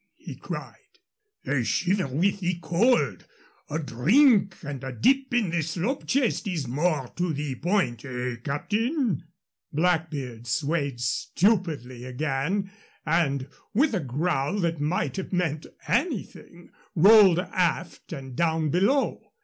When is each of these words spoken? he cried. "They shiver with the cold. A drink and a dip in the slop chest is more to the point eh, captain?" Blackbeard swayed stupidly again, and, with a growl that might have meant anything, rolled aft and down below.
he 0.17 0.35
cried. 0.35 0.97
"They 1.43 1.63
shiver 1.63 2.07
with 2.07 2.39
the 2.39 2.55
cold. 2.59 3.27
A 3.69 3.77
drink 3.77 4.55
and 4.63 4.83
a 4.83 4.91
dip 4.91 5.31
in 5.31 5.51
the 5.51 5.61
slop 5.61 6.07
chest 6.07 6.47
is 6.47 6.67
more 6.67 7.09
to 7.17 7.31
the 7.33 7.53
point 7.53 8.03
eh, 8.03 8.37
captain?" 8.43 9.21
Blackbeard 9.71 10.47
swayed 10.47 10.99
stupidly 10.99 12.03
again, 12.05 12.71
and, 13.05 13.47
with 13.75 13.93
a 13.93 13.99
growl 13.99 14.57
that 14.61 14.81
might 14.81 15.17
have 15.17 15.31
meant 15.31 15.67
anything, 15.87 16.71
rolled 16.95 17.37
aft 17.37 18.11
and 18.11 18.35
down 18.35 18.71
below. 18.71 19.21